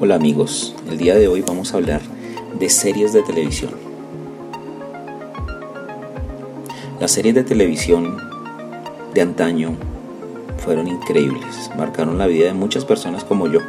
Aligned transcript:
Hola 0.00 0.16
amigos, 0.16 0.74
el 0.90 0.98
día 0.98 1.14
de 1.14 1.28
hoy 1.28 1.42
vamos 1.42 1.72
a 1.72 1.76
hablar 1.76 2.00
de 2.58 2.68
series 2.68 3.12
de 3.12 3.22
televisión. 3.22 3.70
Las 6.98 7.12
series 7.12 7.36
de 7.36 7.44
televisión 7.44 8.18
de 9.14 9.20
antaño 9.20 9.76
fueron 10.58 10.88
increíbles, 10.88 11.70
marcaron 11.78 12.18
la 12.18 12.26
vida 12.26 12.46
de 12.46 12.54
muchas 12.54 12.84
personas 12.84 13.22
como 13.22 13.46
yo, 13.46 13.60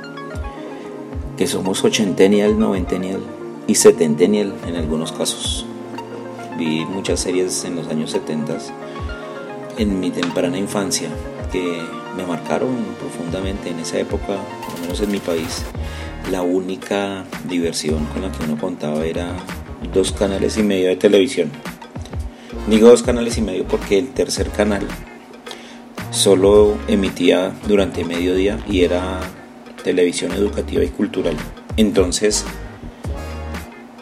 que 1.38 1.46
somos 1.46 1.84
ochentennial, 1.84 2.58
noventennial 2.58 3.22
y 3.68 3.76
setentennial 3.76 4.56
en 4.68 4.78
algunos 4.78 5.12
casos. 5.12 5.68
Vi 6.58 6.86
muchas 6.86 7.20
series 7.20 7.66
en 7.66 7.76
los 7.76 7.88
años 7.88 8.10
70 8.10 8.58
en 9.78 10.00
mi 10.00 10.10
temprana 10.10 10.58
infancia 10.58 11.10
que 11.52 11.84
me 12.18 12.26
marcaron 12.26 12.76
profundamente 13.00 13.70
en 13.70 13.80
esa 13.80 14.00
época, 14.00 14.38
lo 14.74 14.82
menos 14.82 15.00
en 15.02 15.12
mi 15.12 15.20
país 15.20 15.64
la 16.32 16.42
única 16.42 17.24
diversión 17.48 18.06
con 18.06 18.22
la 18.22 18.32
que 18.32 18.44
uno 18.44 18.58
contaba 18.58 19.06
era 19.06 19.36
dos 19.94 20.12
canales 20.12 20.58
y 20.58 20.64
medio 20.64 20.90
de 20.90 20.96
televisión. 20.96 21.52
Digo 22.68 22.90
dos 22.90 23.04
canales 23.04 23.38
y 23.38 23.42
medio 23.42 23.68
porque 23.68 24.00
el 24.00 24.10
tercer 24.10 24.50
canal 24.50 24.88
solo 26.12 26.78
emitía 26.88 27.54
durante 27.68 28.04
mediodía 28.04 28.58
y 28.68 28.82
era 28.82 29.20
televisión 29.84 30.32
educativa 30.32 30.84
y 30.84 30.88
cultural. 30.88 31.36
Entonces, 31.78 32.46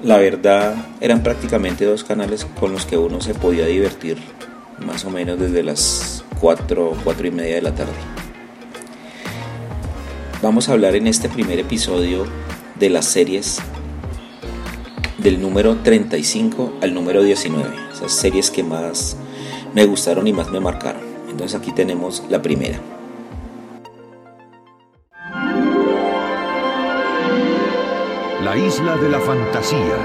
la 0.01 0.17
verdad 0.17 0.75
eran 1.01 1.23
prácticamente 1.23 1.85
dos 1.85 2.03
canales 2.03 2.45
con 2.59 2.71
los 2.71 2.85
que 2.85 2.97
uno 2.97 3.19
se 3.21 3.33
podía 3.33 3.65
divertir 3.65 4.17
más 4.79 5.05
o 5.05 5.09
menos 5.09 5.39
desde 5.39 5.63
las 5.63 6.23
4, 6.39 6.97
4 7.03 7.27
y 7.27 7.31
media 7.31 7.55
de 7.55 7.61
la 7.61 7.73
tarde. 7.73 8.12
Vamos 10.43 10.67
a 10.67 10.73
hablar 10.73 10.93
en 10.97 11.07
este 11.07 11.29
primer 11.29 11.57
episodio 11.57 12.25
de 12.77 12.89
las 12.89 13.05
series 13.05 13.59
del 15.17 15.41
número 15.41 15.77
35 15.77 16.79
al 16.81 16.93
número 16.93 17.23
19, 17.23 17.73
esas 17.93 18.11
series 18.11 18.51
que 18.51 18.61
más 18.61 19.15
me 19.73 19.85
gustaron 19.85 20.27
y 20.27 20.33
más 20.33 20.51
me 20.51 20.59
marcaron. 20.59 21.01
Entonces 21.29 21.57
aquí 21.57 21.71
tenemos 21.71 22.23
la 22.29 22.41
primera. 22.41 22.77
La 28.43 28.57
isla 28.57 28.97
de 28.97 29.09
la 29.09 29.21
fantasía. 29.21 29.95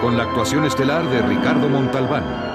Con 0.00 0.16
la 0.16 0.22
actuación 0.22 0.64
estelar 0.66 1.10
de 1.10 1.20
Ricardo 1.22 1.68
Montalbán. 1.68 2.49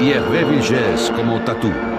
Y 0.00 0.12
Hervé 0.12 0.44
Villés 0.44 1.10
como 1.14 1.40
Tatú. 1.44 1.68
¡El 1.68 1.89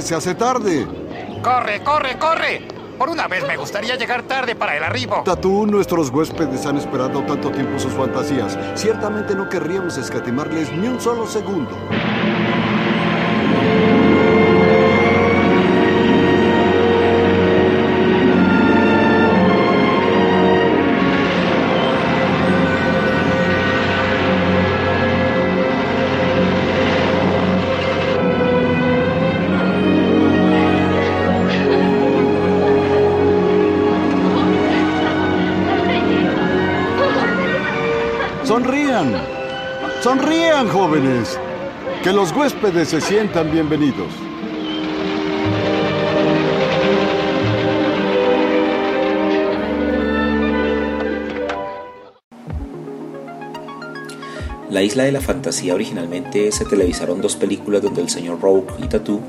corre, 0.00 0.02
se 0.02 0.14
hace 0.14 0.34
tarde. 0.34 0.86
¡Corre, 1.42 1.82
corre, 1.82 2.18
corre! 2.18 2.68
Por 2.98 3.08
una 3.08 3.28
vez 3.28 3.46
me 3.46 3.56
gustaría 3.56 3.96
llegar 3.96 4.24
tarde 4.24 4.54
para 4.54 4.76
el 4.76 4.82
arribo. 4.82 5.22
Tatú, 5.24 5.66
nuestros 5.66 6.10
huéspedes 6.10 6.66
han 6.66 6.76
esperado 6.76 7.22
tanto 7.22 7.50
tiempo 7.50 7.78
sus 7.78 7.92
fantasías. 7.92 8.58
Ciertamente 8.74 9.34
no 9.34 9.48
querríamos 9.48 9.96
escatimarles 9.96 10.70
ni 10.72 10.86
un 10.86 11.00
solo 11.00 11.26
segundo. 11.26 11.70
Que 42.02 42.12
los 42.12 42.32
huéspedes 42.32 42.88
se 42.88 43.00
sientan 43.00 43.52
bienvenidos. 43.52 44.08
La 54.68 54.82
Isla 54.82 55.04
de 55.04 55.12
la 55.12 55.20
Fantasía 55.20 55.74
originalmente 55.74 56.50
se 56.50 56.64
televisaron 56.64 57.20
dos 57.20 57.36
películas 57.36 57.82
donde 57.82 58.00
el 58.00 58.08
señor 58.08 58.40
Rogue 58.40 58.72
y 58.82 58.88
Tattoo 58.88 59.20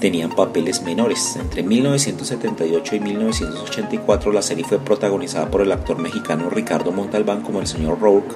tenían 0.00 0.30
papeles 0.30 0.82
menores. 0.82 1.34
Entre 1.34 1.64
1978 1.64 2.94
y 2.94 3.00
1984 3.00 4.32
la 4.32 4.42
serie 4.42 4.64
fue 4.64 4.78
protagonizada 4.78 5.50
por 5.50 5.62
el 5.62 5.72
actor 5.72 5.98
mexicano 5.98 6.48
Ricardo 6.48 6.92
Montalbán 6.92 7.42
como 7.42 7.60
el 7.60 7.66
señor 7.66 7.98
Rogue, 7.98 8.28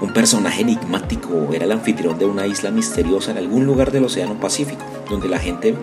un 0.00 0.12
personaje 0.12 0.62
enigmático, 0.62 1.48
era 1.52 1.64
el 1.64 1.72
anfitrión 1.72 2.18
de 2.18 2.26
una 2.26 2.46
isla 2.46 2.70
misteriosa 2.70 3.30
en 3.30 3.38
algún 3.38 3.64
lugar 3.64 3.92
del 3.92 4.04
Océano 4.04 4.38
Pacífico, 4.38 4.84
donde 5.08 5.28
la 5.28 5.38
gente 5.38 5.74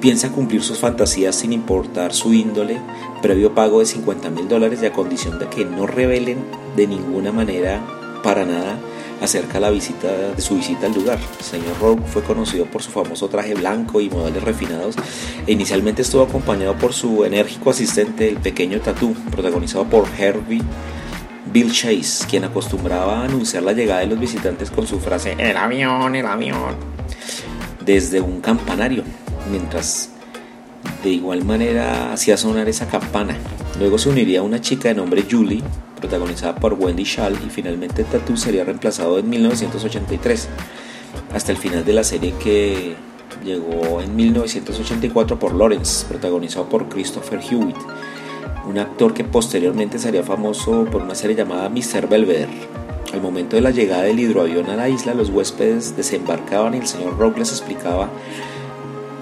piensa 0.00 0.30
cumplir 0.30 0.62
sus 0.62 0.78
fantasías 0.78 1.34
sin 1.34 1.52
importar 1.52 2.12
su 2.12 2.32
índole, 2.32 2.80
previo 3.20 3.54
pago 3.54 3.80
de 3.80 3.86
50 3.86 4.30
mil 4.30 4.48
dólares 4.48 4.80
y 4.82 4.86
a 4.86 4.92
condición 4.92 5.38
de 5.38 5.48
que 5.48 5.64
no 5.64 5.86
revelen 5.86 6.38
de 6.76 6.86
ninguna 6.86 7.32
manera 7.32 7.82
para 8.22 8.44
nada 8.44 8.78
acerca 9.20 9.54
de, 9.54 9.60
la 9.60 9.70
visita, 9.70 10.08
de 10.36 10.40
su 10.40 10.54
visita 10.54 10.86
al 10.86 10.94
lugar. 10.94 11.18
El 11.38 11.44
señor 11.44 11.78
Rogue 11.80 12.02
fue 12.06 12.22
conocido 12.22 12.66
por 12.66 12.82
su 12.82 12.90
famoso 12.92 13.28
traje 13.28 13.54
blanco 13.54 14.00
y 14.00 14.08
modales 14.08 14.42
refinados 14.44 14.94
e 15.46 15.52
inicialmente 15.52 16.02
estuvo 16.02 16.22
acompañado 16.22 16.76
por 16.76 16.92
su 16.92 17.24
enérgico 17.24 17.70
asistente, 17.70 18.28
el 18.28 18.36
pequeño 18.36 18.80
Tatú, 18.80 19.14
protagonizado 19.32 19.84
por 19.86 20.06
Herbie 20.16 20.62
Bill 21.52 21.72
Chase, 21.72 22.26
quien 22.28 22.44
acostumbraba 22.44 23.20
a 23.20 23.24
anunciar 23.24 23.62
la 23.62 23.72
llegada 23.72 24.00
de 24.00 24.06
los 24.06 24.20
visitantes 24.20 24.70
con 24.70 24.86
su 24.86 25.00
frase 25.00 25.34
El 25.38 25.56
avión, 25.56 26.14
el 26.14 26.26
avión, 26.26 26.76
desde 27.84 28.20
un 28.20 28.40
campanario, 28.40 29.02
mientras 29.50 30.10
de 31.02 31.10
igual 31.10 31.44
manera 31.44 32.12
hacía 32.12 32.36
sonar 32.36 32.68
esa 32.68 32.86
campana. 32.86 33.36
Luego 33.78 33.98
se 33.98 34.08
uniría 34.08 34.42
una 34.42 34.60
chica 34.60 34.88
de 34.88 34.94
nombre 34.94 35.24
Julie, 35.30 35.62
protagonizada 35.98 36.56
por 36.56 36.74
Wendy 36.74 37.04
Schall, 37.04 37.38
y 37.46 37.50
finalmente 37.50 38.04
Tattoo 38.04 38.36
sería 38.36 38.64
reemplazado 38.64 39.18
en 39.18 39.28
1983, 39.28 40.48
hasta 41.32 41.52
el 41.52 41.58
final 41.58 41.84
de 41.84 41.92
la 41.92 42.04
serie 42.04 42.34
que 42.42 42.94
llegó 43.44 44.00
en 44.00 44.14
1984 44.16 45.38
por 45.38 45.54
Lawrence, 45.54 46.06
protagonizado 46.06 46.68
por 46.68 46.88
Christopher 46.88 47.40
Hewitt, 47.40 47.76
un 48.66 48.78
actor 48.78 49.14
que 49.14 49.24
posteriormente 49.24 49.98
sería 49.98 50.22
famoso 50.22 50.84
por 50.84 51.02
una 51.02 51.14
serie 51.14 51.36
llamada 51.36 51.68
Mr. 51.68 52.08
Belvedere. 52.08 52.52
Al 53.12 53.22
momento 53.22 53.56
de 53.56 53.62
la 53.62 53.70
llegada 53.70 54.02
del 54.02 54.20
hidroavión 54.20 54.68
a 54.68 54.76
la 54.76 54.88
isla, 54.88 55.14
los 55.14 55.30
huéspedes 55.30 55.96
desembarcaban 55.96 56.74
y 56.74 56.78
el 56.78 56.86
señor 56.86 57.18
Rock 57.18 57.38
les 57.38 57.50
explicaba, 57.50 58.10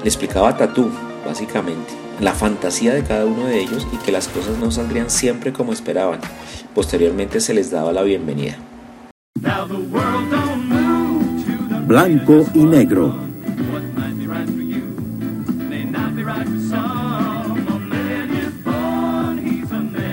le 0.03 0.09
explicaba 0.09 0.56
Tattoo, 0.56 0.91
básicamente, 1.25 1.93
la 2.21 2.33
fantasía 2.33 2.94
de 2.94 3.05
cada 3.05 3.27
uno 3.27 3.47
de 3.47 3.61
ellos 3.61 3.87
y 3.93 3.97
que 3.99 4.12
las 4.12 4.29
cosas 4.29 4.59
no 4.59 4.71
saldrían 4.71 5.11
siempre 5.11 5.53
como 5.53 5.73
esperaban. 5.73 6.21
Posteriormente 6.75 7.41
se 7.41 7.55
les 7.55 7.71
daba 7.71 7.93
la 7.93 8.03
bienvenida. 8.03 8.56
Blanco 11.87 12.44
y 12.55 12.65
negro. 12.65 13.25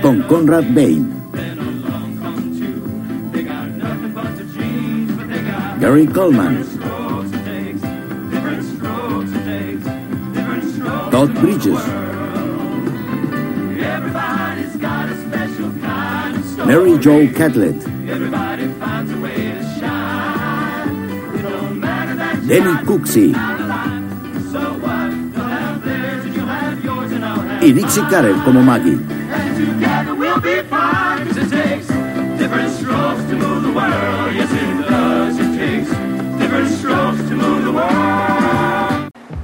Con 0.03 0.21
Conrad 0.23 0.65
Bain. 0.75 1.09
Gary 5.79 6.07
Coleman. 6.07 6.65
Todd 11.09 11.29
Bridges. 11.39 11.79
Mary 16.65 16.99
Jo 17.01 17.25
Catlett. 17.33 17.81
Denny 22.45 22.77
Cooksey. 22.85 23.33
Y 27.61 27.71
Dixie 27.71 28.03
Carter 28.09 28.35
como 28.43 28.61
Maggie. 28.61 29.12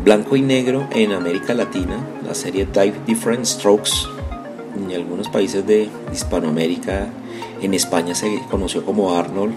Blanco 0.04 0.36
y 0.36 0.42
negro 0.42 0.90
en 0.92 1.14
América 1.14 1.54
Latina, 1.54 1.96
la 2.26 2.36
serie 2.36 2.66
Dive 2.66 2.96
Different 3.06 3.46
Strokes. 3.46 3.92
En 4.76 4.92
algunos 4.94 5.30
países 5.30 5.66
de 5.66 5.88
Hispanoamérica, 6.12 7.08
en 7.62 7.74
España 7.74 8.14
se 8.14 8.42
conoció 8.52 8.84
como 8.84 9.16
Arnold, 9.16 9.56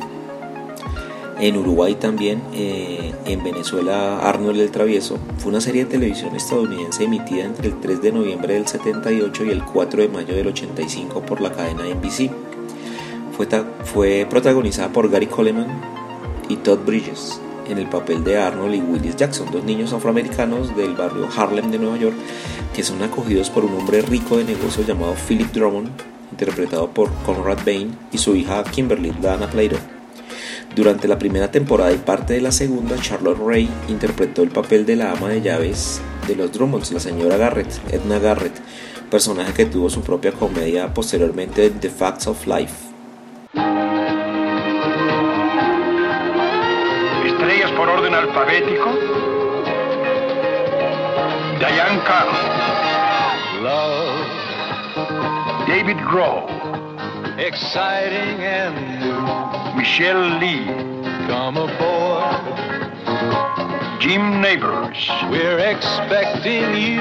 en 1.43 1.57
Uruguay 1.57 1.97
también, 1.97 2.41
eh, 2.55 3.13
en 3.27 3.43
Venezuela 3.43 4.21
Arnold 4.21 4.61
el 4.61 4.71
Travieso, 4.71 5.19
fue 5.39 5.51
una 5.51 5.61
serie 5.61 5.85
de 5.85 5.91
televisión 5.91 6.37
estadounidense 6.37 7.03
emitida 7.03 7.45
entre 7.45 7.67
el 7.67 7.81
3 7.81 8.01
de 8.01 8.13
noviembre 8.13 8.55
del 8.55 8.69
78 8.69 9.47
y 9.47 9.51
el 9.51 9.65
4 9.65 10.03
de 10.03 10.09
mayo 10.09 10.37
del 10.37 10.47
85 10.47 11.23
por 11.23 11.41
la 11.41 11.51
cadena 11.51 11.83
NBC. 11.83 12.31
Fue, 13.37 13.49
fue 13.85 14.25
protagonizada 14.31 14.91
por 14.93 15.11
Gary 15.11 15.27
Coleman 15.27 15.67
y 16.49 16.57
Todd 16.57 16.79
Bridges 16.87 17.41
en 17.69 17.79
el 17.79 17.89
papel 17.89 18.23
de 18.23 18.39
Arnold 18.39 18.77
y 18.77 18.81
Willis 18.81 19.17
Jackson, 19.17 19.49
dos 19.51 19.65
niños 19.65 19.93
afroamericanos 19.93 20.77
del 20.77 20.95
barrio 20.95 21.27
Harlem 21.37 21.73
de 21.73 21.79
Nueva 21.79 21.97
York 21.97 22.15
que 22.73 22.85
son 22.85 23.03
acogidos 23.03 23.51
por 23.51 23.65
un 23.65 23.75
hombre 23.75 24.03
rico 24.03 24.37
de 24.37 24.45
negocios 24.45 24.87
llamado 24.87 25.15
Philip 25.29 25.53
Drummond, 25.53 25.91
interpretado 26.31 26.89
por 26.89 27.13
Conrad 27.27 27.59
Bain, 27.67 27.99
y 28.13 28.19
su 28.19 28.37
hija 28.37 28.63
Kimberly 28.63 29.13
Dana 29.21 29.49
Plato. 29.49 30.02
Durante 30.75 31.07
la 31.07 31.19
primera 31.19 31.51
temporada 31.51 31.93
y 31.93 31.99
parte 31.99 32.33
de 32.33 32.41
la 32.41 32.51
segunda, 32.51 32.97
Charlotte 32.97 33.39
Ray 33.39 33.69
interpretó 33.89 34.43
el 34.43 34.49
papel 34.49 34.87
de 34.87 34.97
la 34.97 35.13
ama 35.13 35.29
de 35.29 35.43
llaves 35.43 36.01
de 36.27 36.35
los 36.35 36.51
Drummonds, 36.51 36.93
la 36.93 37.01
señora 37.01 37.37
Garrett, 37.37 37.69
Edna 37.93 38.19
Garrett, 38.19 38.55
personaje 39.11 39.53
que 39.53 39.67
tuvo 39.67 39.91
su 39.91 40.01
propia 40.01 40.33
comedia 40.33 40.95
posteriormente 40.95 41.67
en 41.67 41.79
The 41.79 41.91
Facts 41.91 42.27
of 42.27 42.47
Life. 42.47 42.75
Estrellas 47.27 47.71
por 47.73 47.91
orden 47.91 48.15
alfabético. 48.15 48.91
Diane 51.59 52.01
Carroll. 52.07 52.35
Love, 53.63 54.27
David 55.69 55.97
Grohl. 56.11 56.72
Exciting 57.43 58.41
and 58.41 58.75
new. 59.01 59.77
Michelle 59.77 60.39
Lee. 60.39 60.65
Come 61.27 61.57
aboard, 61.57 62.61
Jim 64.01 64.41
Neighbors. 64.41 65.11
we're 65.31 65.59
expecting 65.59 66.75
you. 66.75 67.01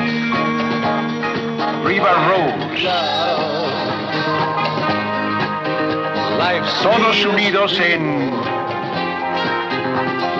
Riva 1.85 2.13
Rose. 2.29 2.83
Love, 2.83 3.71
Todos 6.83 7.25
unidos 7.25 7.79
en 7.79 8.31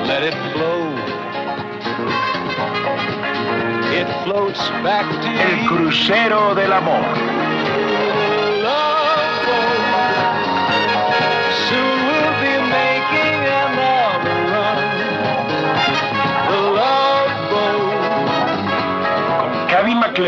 Let 0.07 0.24
it 0.24 0.36
flow. 0.54 0.95
It 3.94 4.07
floats 4.24 4.69
back 4.83 5.06
to 5.21 5.27
El. 5.27 5.68
Crucero 5.68 6.56
del 6.56 6.74
Amor. 6.74 7.41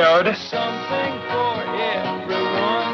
McLeod. 0.03 0.35
Something 0.35 1.15
for 1.31 1.63
everyone. 1.79 2.94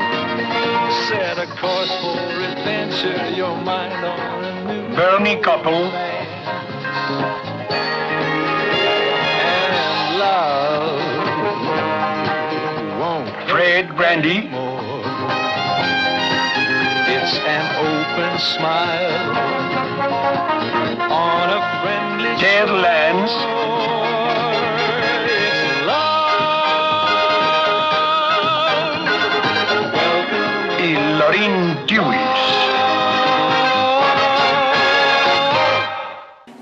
Set 1.08 1.40
a 1.40 1.48
course 1.58 1.90
for 2.02 2.20
adventure. 2.20 3.30
Your 3.36 3.56
mind 3.64 4.06
on 4.06 4.44
a 4.46 4.64
new 4.66 4.96
Bernie 4.96 5.42
Couple. 5.42 5.92
And 9.34 10.20
love 10.20 11.00
won't 13.00 13.50
Fred 13.50 13.96
Brandy. 13.96 14.48
more. 14.50 14.80
It's 17.12 17.34
an 17.40 17.66
open 17.90 18.40
smile 18.40 19.32
on 21.12 21.50
a 21.50 21.62
friendly 21.82 22.38
shore. 22.40 22.78
Lance. 22.78 24.19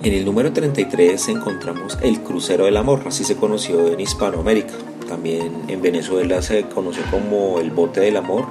En 0.03 0.13
el 0.13 0.24
número 0.24 0.53
33 0.53 1.29
encontramos 1.29 1.97
El 2.03 2.21
Crucero 2.21 2.65
del 2.65 2.77
Amor, 2.77 3.01
así 3.07 3.24
se 3.24 3.35
conoció 3.35 3.88
en 3.88 4.00
Hispanoamérica. 4.00 4.75
También 5.09 5.63
en 5.68 5.81
Venezuela 5.81 6.44
se 6.44 6.63
conoció 6.65 7.01
como 7.09 7.59
El 7.59 7.71
Bote 7.71 8.01
del 8.01 8.18
Amor. 8.18 8.45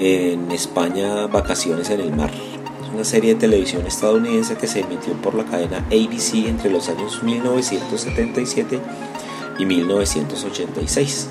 En 0.00 0.50
España, 0.50 1.28
Vacaciones 1.28 1.88
en 1.90 2.00
el 2.00 2.10
Mar. 2.12 2.32
Es 2.82 2.92
una 2.92 3.04
serie 3.04 3.34
de 3.34 3.40
televisión 3.40 3.86
estadounidense 3.86 4.56
que 4.56 4.66
se 4.66 4.80
emitió 4.80 5.12
por 5.14 5.36
la 5.36 5.44
cadena 5.44 5.78
ABC 5.86 6.46
entre 6.48 6.68
los 6.68 6.88
años 6.88 7.22
1977 7.22 8.80
y 9.60 9.66
1986. 9.66 11.28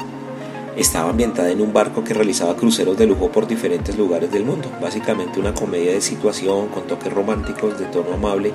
Estaba 0.76 1.12
ambientada 1.12 1.52
en 1.52 1.62
un 1.62 1.72
barco 1.72 2.04
que 2.04 2.16
realizaba 2.16 2.56
cruceros 2.56 2.98
de 2.98 3.06
lujo 3.06 3.32
por 3.32 3.46
diferentes 3.46 3.96
lugares 3.96 4.32
del 4.32 4.44
mundo. 4.44 4.72
Básicamente 4.82 5.40
una 5.40 5.54
comedia 5.54 5.92
de 5.92 6.02
situación 6.02 6.70
con 6.70 6.88
toques 6.88 7.14
románticos 7.14 7.78
de 7.78 7.86
tono 7.86 8.14
amable 8.14 8.52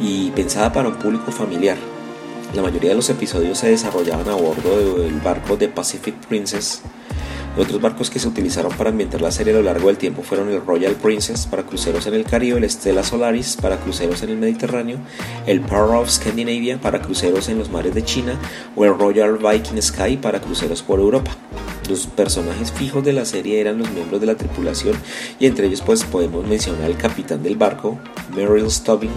y 0.00 0.30
pensada 0.30 0.72
para 0.72 0.88
un 0.88 0.96
público 0.96 1.30
familiar. 1.30 1.76
La 2.54 2.62
mayoría 2.62 2.90
de 2.90 2.96
los 2.96 3.10
episodios 3.10 3.58
se 3.58 3.68
desarrollaban 3.68 4.28
a 4.28 4.34
bordo 4.34 4.98
del 4.98 5.20
barco 5.20 5.56
de 5.56 5.68
Pacific 5.68 6.14
Princess. 6.26 6.80
Otros 7.58 7.80
barcos 7.80 8.10
que 8.10 8.20
se 8.20 8.28
utilizaron 8.28 8.72
para 8.72 8.90
ambientar 8.90 9.20
la 9.20 9.32
serie 9.32 9.52
a 9.52 9.56
lo 9.56 9.62
largo 9.62 9.88
del 9.88 9.98
tiempo 9.98 10.22
fueron 10.22 10.48
el 10.50 10.64
Royal 10.64 10.94
Princess 10.94 11.46
para 11.46 11.64
cruceros 11.64 12.06
en 12.06 12.14
el 12.14 12.24
Caribe, 12.24 12.58
el 12.58 12.70
Stella 12.70 13.02
Solaris 13.02 13.56
para 13.60 13.76
cruceros 13.76 14.22
en 14.22 14.30
el 14.30 14.36
Mediterráneo, 14.36 14.98
el 15.46 15.60
Power 15.60 15.96
of 15.96 16.08
Scandinavia 16.08 16.80
para 16.80 17.02
cruceros 17.02 17.48
en 17.48 17.58
los 17.58 17.68
mares 17.68 17.92
de 17.92 18.04
China 18.04 18.38
o 18.76 18.84
el 18.84 18.96
Royal 18.96 19.36
Viking 19.36 19.82
Sky 19.82 20.16
para 20.16 20.40
cruceros 20.40 20.82
por 20.82 21.00
Europa. 21.00 21.32
Los 21.90 22.06
personajes 22.06 22.70
fijos 22.70 23.02
de 23.02 23.12
la 23.12 23.24
serie 23.24 23.60
eran 23.60 23.78
los 23.78 23.90
miembros 23.90 24.20
de 24.20 24.28
la 24.28 24.36
tripulación 24.36 24.94
y 25.40 25.46
entre 25.46 25.66
ellos 25.66 25.82
pues 25.84 26.04
podemos 26.04 26.46
mencionar 26.46 26.84
al 26.84 26.96
capitán 26.96 27.42
del 27.42 27.56
barco, 27.56 27.98
Meryl 28.32 28.70
Stubbing, 28.70 29.10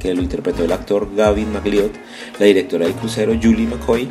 que 0.00 0.12
lo 0.12 0.22
interpretó 0.22 0.64
el 0.64 0.72
actor 0.72 1.08
Gavin 1.14 1.52
McLeod, 1.52 1.92
la 2.40 2.46
directora 2.46 2.86
del 2.86 2.96
crucero 2.96 3.32
Julie 3.40 3.68
McCoy, 3.68 4.08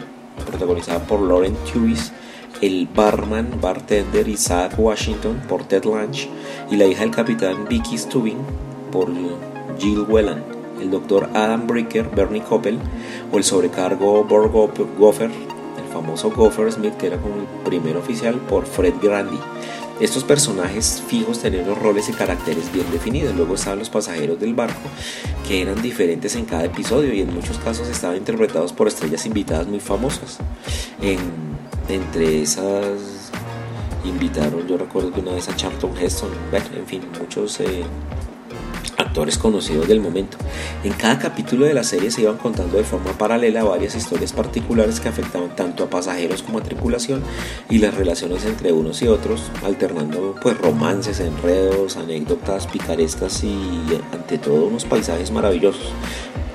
protagonizada 0.50 1.06
por 1.06 1.20
Lauren 1.24 1.58
Hughes, 1.76 2.14
el 2.62 2.88
barman, 2.88 3.60
bartender 3.60 4.30
Isaac 4.30 4.76
Washington 4.78 5.42
por 5.50 5.66
Ted 5.66 5.84
Lange 5.84 6.30
y 6.72 6.78
la 6.78 6.86
hija 6.86 7.02
del 7.02 7.12
capitán 7.12 7.68
Vicky 7.68 7.98
Stubbing 7.98 8.38
por 8.94 9.12
Jill 9.78 10.06
Whelan, 10.08 10.42
el 10.82 10.90
doctor 10.90 11.30
Adam 11.34 11.68
Bricker, 11.68 12.10
Bernie 12.16 12.42
Coppel 12.42 12.80
o 13.34 13.38
el 13.38 13.44
sobrecargo 13.44 14.24
Borg 14.24 14.54
Gopher, 14.98 15.32
famoso 15.96 16.30
Gopher 16.30 16.70
Smith 16.72 16.96
que 16.98 17.08
era 17.08 17.18
como 17.18 17.36
el 17.36 17.46
primer 17.64 17.96
oficial 17.96 18.36
por 18.50 18.66
Fred 18.66 18.96
Grandy. 19.02 19.40
Estos 20.02 20.26
personajes 20.26 21.02
fijos 21.08 21.40
tenían 21.40 21.68
los 21.68 21.78
roles 21.78 22.10
y 22.10 22.12
caracteres 22.12 22.70
bien 22.74 22.86
definidos. 22.92 23.34
Luego 23.34 23.56
estaban 23.56 23.80
los 23.80 23.90
pasajeros 23.90 24.38
del 24.42 24.54
barco, 24.54 24.82
que 25.48 25.62
eran 25.62 25.82
diferentes 25.82 26.36
en 26.36 26.44
cada 26.44 26.66
episodio 26.66 27.14
y 27.14 27.22
en 27.22 27.34
muchos 27.34 27.58
casos 27.60 27.88
estaban 27.88 28.18
interpretados 28.18 28.74
por 28.74 28.90
estrellas 28.90 29.26
invitadas 29.26 29.68
muy 29.68 29.80
famosas. 29.80 30.38
En- 31.02 31.56
entre 31.88 32.42
esas 32.42 33.32
invitaron, 34.04 34.68
yo 34.68 34.78
recuerdo 34.78 35.14
que 35.14 35.22
una 35.22 35.32
vez 35.34 35.48
a 35.48 35.56
Charlton 35.56 35.92
Heston, 35.98 36.30
en 36.76 36.86
fin, 36.86 37.02
muchos 37.22 37.60
eh, 37.62 37.84
actores 39.16 39.38
conocidos 39.38 39.88
del 39.88 40.02
momento. 40.02 40.38
En 40.84 40.92
cada 40.92 41.18
capítulo 41.18 41.66
de 41.66 41.74
la 41.74 41.86
serie 41.86 42.12
se 42.12 42.24
iban 42.24 42.36
contando 42.36 42.78
de 42.78 42.84
forma 42.84 43.14
paralela 43.18 43.64
varias 43.64 43.96
historias 43.96 44.34
particulares 44.34 45.00
que 45.00 45.08
afectaban 45.08 45.56
tanto 45.56 45.86
a 45.86 45.90
pasajeros 45.90 46.44
como 46.44 46.60
a 46.60 46.62
tripulación 46.62 47.24
y 47.70 47.78
las 47.78 47.94
relaciones 47.94 48.44
entre 48.44 48.74
unos 48.74 49.02
y 49.02 49.08
otros, 49.08 49.54
alternando 49.64 50.36
pues 50.42 50.58
romances, 50.58 51.22
enredos, 51.22 51.96
anécdotas 51.96 52.68
picarescas 52.68 53.42
y 53.46 53.58
ante 54.12 54.38
todo 54.38 54.66
unos 54.66 54.84
paisajes 54.84 55.32
maravillosos. 55.32 55.94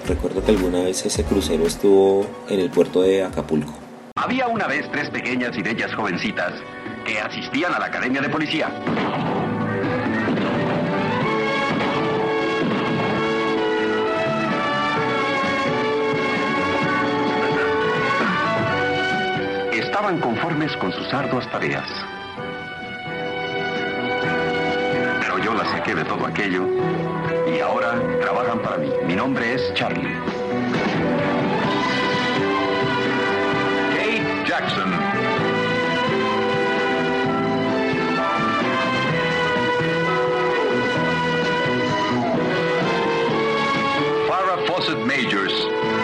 Recuerdo 0.07 0.45
que 0.45 0.51
alguna 0.51 0.83
vez 0.83 1.07
ese 1.07 1.25
crucero 1.25 1.67
estuvo 1.67 2.27
en 2.51 2.61
el 2.61 2.69
puerto 2.69 3.01
de 3.01 3.23
Acapulco. 3.25 3.73
Había 4.17 4.47
una 4.49 4.67
vez 4.67 4.87
tres 4.93 5.09
pequeñas 5.09 5.57
y 5.57 5.63
bellas 5.63 5.95
jovencitas 5.95 6.53
que 7.07 7.19
asistían 7.19 7.73
a 7.73 7.79
la 7.79 7.87
academia 7.87 8.21
de 8.21 8.29
policía. 8.29 8.69
Conformes 20.19 20.77
con 20.79 20.93
sus 20.93 21.13
arduas 21.13 21.49
tareas. 21.51 21.87
Pero 25.21 25.39
yo 25.39 25.55
las 25.55 25.69
saqué 25.69 25.95
de 25.95 26.05
todo 26.05 26.27
aquello 26.27 26.67
y 27.47 27.61
ahora 27.61 27.95
trabajan 28.21 28.59
para 28.61 28.79
mí. 28.79 28.91
Mi 29.07 29.15
nombre 29.15 29.55
es 29.55 29.73
Charlie. 29.75 30.17
Kate 33.95 34.49
Jackson. 34.49 34.91
Farrah 44.27 44.67
Fawcett 44.67 44.99
Majors. 45.07 46.00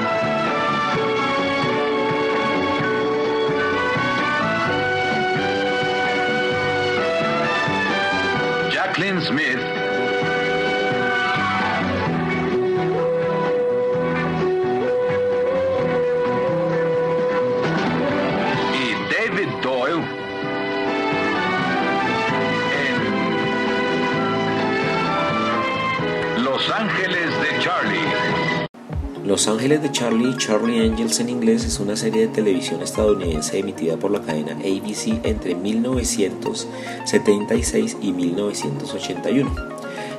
Los 29.47 29.55
Ángeles 29.55 29.81
de 29.81 29.93
Charlie, 29.93 30.37
Charlie 30.37 30.81
Angels 30.81 31.21
en 31.21 31.29
inglés, 31.29 31.65
es 31.65 31.79
una 31.79 31.95
serie 31.95 32.23
de 32.23 32.29
televisión 32.35 32.83
estadounidense 32.83 33.61
emitida 33.61 33.97
por 33.97 34.11
la 34.11 34.21
cadena 34.21 34.55
ABC 34.55 35.25
entre 35.25 35.55
1976 35.55 37.99
y 38.03 38.11
1981. 38.11 39.49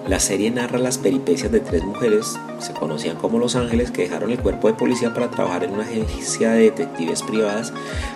La 0.08 0.22
serie 0.22 0.50
narra 0.50 0.80
las 0.80 0.98
peripecias 0.98 1.52
de 1.52 1.60
tres 1.60 1.84
mujeres, 1.84 2.40
se 2.60 2.72
conocían 2.72 3.18
como 3.18 3.38
Los 3.38 3.58
Ángeles, 3.58 3.92
que 3.92 4.04
dejaron 4.04 4.32
el 4.32 4.40
cuerpo 4.40 4.70
de 4.70 4.76
policía 4.76 5.14
para 5.14 5.30
trabajar 5.30 5.66
en 5.66 5.74
una 5.74 5.84
agencia 5.84 6.52
de 6.52 6.62
detectives 6.62 7.22
privadas 7.22 7.74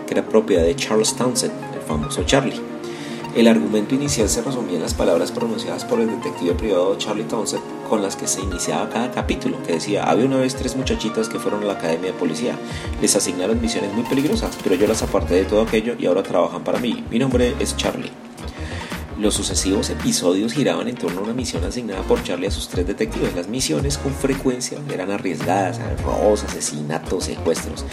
que 0.08 0.14
era 0.14 0.24
propiedad 0.24 0.64
de 0.64 0.78
Charles 0.78 1.14
Townsend, 1.18 1.52
el 1.76 1.82
famoso 1.82 2.24
Charlie. 2.24 2.71
El 3.34 3.48
argumento 3.48 3.96
inicial 3.96 4.28
se 4.28 4.42
resumía 4.42 4.76
en 4.76 4.82
las 4.82 4.94
palabras 4.94 5.32
pronunciadas 5.32 5.86
por 5.86 6.02
el 6.02 6.08
detective 6.08 6.54
privado 6.54 6.98
Charlie 6.98 7.24
Townsend 7.24 7.64
con 7.88 8.02
las 8.02 8.18
que 8.18 8.28
se 8.28 8.42
iniciaba 8.42 8.90
cada 8.90 9.10
capítulo, 9.12 9.64
que 9.64 9.74
decía, 9.74 10.04
había 10.04 10.26
una 10.26 10.38
vez 10.38 10.56
tres 10.56 10.76
muchachitas 10.76 11.30
que 11.30 11.40
fueron 11.40 11.64
a 11.64 11.68
la 11.68 11.74
academia 11.74 12.12
de 12.12 12.18
policía, 12.18 12.58
les 13.02 13.16
asignaron 13.16 13.62
misiones 13.62 13.94
muy 13.94 14.04
peligrosas, 14.04 14.58
pero 14.62 14.76
yo 14.76 14.86
las 14.86 15.02
aparté 15.02 15.36
de 15.36 15.46
todo 15.46 15.62
aquello 15.62 15.96
y 15.98 16.08
ahora 16.08 16.24
trabajan 16.24 16.64
para 16.66 16.80
mí. 16.80 17.06
Mi 17.10 17.20
nombre 17.20 17.56
es 17.60 17.78
Charlie. 17.78 18.31
Los 19.22 19.36
sucesivos 19.36 19.92
episodios 19.92 20.54
giraban 20.54 20.88
en 20.88 20.96
torno 20.96 21.20
a 21.20 21.24
una 21.26 21.34
misión 21.34 21.64
asignada 21.64 22.02
por 22.02 22.24
Charlie 22.24 22.48
a 22.48 22.52
sus 22.52 22.70
tres 22.70 22.88
detectives. 22.88 23.36
Las 23.36 23.48
misiones 23.48 24.00
con 24.00 24.16
frecuencia 24.16 24.80
eran 24.92 25.12
arriesgadas, 25.12 25.80
robos, 26.02 26.44
asesinatos, 26.44 27.26
secuestros, 27.26 27.86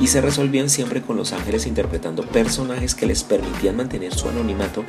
y 0.00 0.06
se 0.06 0.20
resolvían 0.20 0.70
siempre 0.70 1.02
con 1.02 1.16
los 1.16 1.32
ángeles 1.32 1.66
interpretando 1.66 2.22
personajes 2.22 2.94
que 2.94 3.06
les 3.06 3.24
permitían 3.24 3.74
mantener 3.74 4.14
su 4.14 4.28
anonimato 4.28 4.84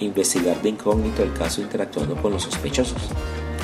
e 0.00 0.06
investigar 0.06 0.62
de 0.62 0.70
incógnito 0.70 1.22
el 1.22 1.34
caso 1.34 1.60
interactuando 1.60 2.16
con 2.16 2.32
los 2.32 2.44
sospechosos. 2.44 3.02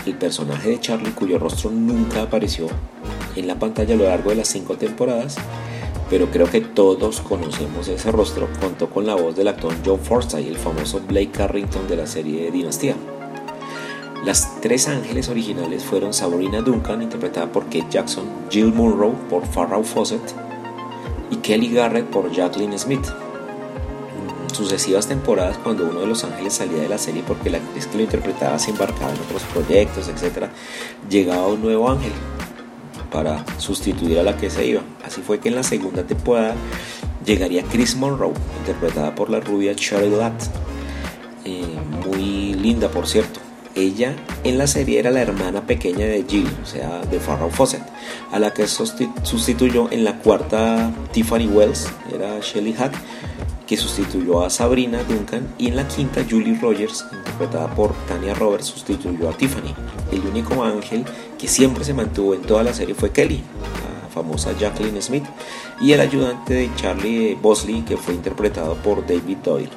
El 0.05 0.13
personaje 0.13 0.69
de 0.69 0.81
Charlie, 0.81 1.13
cuyo 1.13 1.39
rostro 1.39 1.71
nunca 1.71 2.21
apareció 2.21 2.67
en 3.35 3.47
la 3.47 3.59
pantalla 3.59 3.95
a 3.95 3.97
lo 3.97 4.05
largo 4.05 4.29
de 4.29 4.37
las 4.37 4.49
cinco 4.49 4.77
temporadas, 4.77 5.37
pero 6.11 6.31
creo 6.31 6.51
que 6.51 6.61
todos 6.61 7.21
conocemos 7.21 7.89
ese 7.89 8.11
rostro, 8.11 8.49
contó 8.61 8.89
con 8.89 9.07
la 9.07 9.15
voz 9.15 9.37
del 9.37 9.49
actor 9.49 9.75
John 9.85 10.01
Forsythe, 10.01 10.49
el 10.49 10.57
famoso 10.57 11.01
Blake 11.07 11.31
Carrington 11.31 11.87
de 11.87 11.97
la 11.97 12.07
serie 12.07 12.51
Dinastía. 12.51 12.97
Las 14.25 14.61
tres 14.61 14.89
ángeles 14.89 15.29
originales 15.29 15.85
fueron 15.85 16.13
Sabrina 16.13 16.61
Duncan, 16.61 17.03
interpretada 17.03 17.53
por 17.53 17.65
Kate 17.65 17.87
Jackson, 17.91 18.25
Jill 18.51 18.73
Munro 18.73 19.13
por 19.31 19.47
Farrah 19.47 19.83
Fawcett 19.83 20.35
y 21.31 21.37
Kelly 21.37 21.73
Garrett 21.73 22.07
por 22.07 22.31
Jacqueline 22.33 22.79
Smith. 22.79 23.07
Sucesivas 24.53 25.07
temporadas, 25.07 25.57
cuando 25.59 25.89
uno 25.89 26.01
de 26.01 26.07
los 26.09 26.25
ángeles 26.25 26.55
salía 26.55 26.83
de 26.83 26.89
la 26.89 26.99
serie 26.99 27.23
porque 27.25 27.49
la 27.49 27.59
actriz 27.59 27.87
que 27.87 27.99
lo 27.99 28.03
interpretaba 28.03 28.59
se 28.59 28.71
embarcaba 28.71 29.13
en 29.13 29.21
otros 29.21 29.43
proyectos, 29.53 30.09
etc., 30.09 30.47
llegaba 31.09 31.47
un 31.47 31.63
nuevo 31.63 31.89
ángel, 31.89 32.13
para 33.11 33.45
sustituir 33.59 34.19
a 34.19 34.23
la 34.23 34.37
que 34.37 34.51
se 34.51 34.67
iba. 34.67 34.83
Así 35.05 35.23
fue 35.23 35.41
que 35.41 35.49
en 35.49 35.55
la 35.55 35.63
segunda 35.63 36.05
temporada 36.05 36.55
llegaría 37.25 37.63
Chris 37.63 37.97
Monroe, 37.97 38.33
interpretada 38.61 39.15
por 39.15 39.31
la 39.31 39.41
rubia 39.41 39.75
Cheryl 39.75 40.19
Latt, 40.19 40.43
eh, 41.45 41.63
muy 42.07 42.55
linda 42.55 42.89
por 42.89 43.07
cierto. 43.07 43.41
Ella 43.75 44.17
en 44.43 44.59
la 44.59 44.67
serie 44.67 44.99
era 44.99 45.11
la 45.11 45.21
hermana 45.21 45.67
pequeña 45.67 46.07
de 46.07 46.25
Jill, 46.29 46.49
o 46.63 46.67
sea, 46.67 47.01
de 47.11 47.21
Farrah 47.21 47.49
Fawcett, 47.49 47.83
a 48.33 48.39
la 48.39 48.53
que 48.53 48.67
sustituyó 48.67 49.89
en 49.93 50.05
la 50.05 50.19
cuarta 50.19 50.91
Tiffany 51.13 51.47
Wells, 51.47 51.87
era 52.13 52.41
Shelly 52.41 52.73
Hack, 52.73 52.93
que 53.69 53.77
sustituyó 53.77 54.43
a 54.43 54.49
Sabrina 54.49 55.03
Duncan, 55.05 55.47
y 55.59 55.69
en 55.69 55.77
la 55.77 55.87
quinta 55.87 56.25
Julie 56.29 56.59
Rogers, 56.59 57.05
interpretada 57.13 57.69
por 57.75 57.93
Tania 58.07 58.33
Roberts, 58.35 58.67
sustituyó 58.67 59.29
a 59.29 59.35
Tiffany. 59.35 59.75
El 60.11 60.21
único 60.21 60.65
ángel 60.65 61.05
que 61.39 61.47
siempre 61.47 61.85
se 61.85 61.93
mantuvo 61.93 62.33
en 62.33 62.41
toda 62.41 62.63
la 62.63 62.73
serie 62.73 62.95
fue 62.95 63.13
Kelly, 63.13 63.43
la 64.03 64.09
famosa 64.09 64.57
Jacqueline 64.59 65.03
Smith, 65.03 65.25
y 65.83 65.93
el 65.93 66.01
ayudante 66.01 66.55
de 66.55 66.71
Charlie 66.77 67.35
Bosley, 67.41 67.83
que 67.83 67.99
fue 67.99 68.15
interpretado 68.15 68.75
por 68.77 69.07
David 69.07 69.37
Doyle. 69.45 69.71